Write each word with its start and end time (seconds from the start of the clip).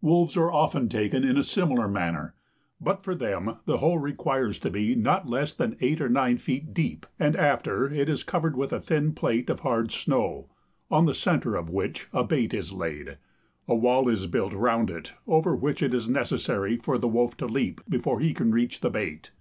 Wolves 0.00 0.34
are 0.38 0.50
often 0.50 0.88
taken 0.88 1.24
in 1.24 1.36
a 1.36 1.42
similar 1.42 1.86
manner; 1.88 2.34
but 2.80 3.04
for 3.04 3.14
them 3.14 3.56
the 3.66 3.76
hole 3.76 3.98
requires 3.98 4.58
to 4.60 4.70
be 4.70 4.94
not 4.94 5.28
less 5.28 5.52
than 5.52 5.76
eight 5.78 6.00
or 6.00 6.08
nine 6.08 6.38
feet 6.38 6.72
deep, 6.72 7.04
and 7.20 7.36
after 7.36 7.92
it 7.92 8.08
is 8.08 8.22
covered 8.22 8.56
with 8.56 8.72
a 8.72 8.80
thin 8.80 9.12
plate 9.12 9.50
of 9.50 9.60
hard 9.60 9.92
snow 9.92 10.48
(on 10.90 11.04
the 11.04 11.12
centre 11.12 11.54
of 11.54 11.68
which 11.68 12.08
a 12.14 12.24
bait 12.24 12.54
is 12.54 12.72
laid), 12.72 13.18
a 13.68 13.76
wall 13.76 14.08
is 14.08 14.26
built 14.26 14.54
round 14.54 14.88
it, 14.88 15.12
over 15.26 15.54
which 15.54 15.82
it 15.82 15.92
is 15.92 16.08
necessary 16.08 16.78
for 16.78 16.96
the 16.96 17.06
wolf 17.06 17.36
to 17.36 17.44
leap, 17.44 17.82
before 17.86 18.20
he 18.20 18.32
can 18.32 18.52
reach 18.52 18.80
the 18.80 18.88
bait. 18.88 19.32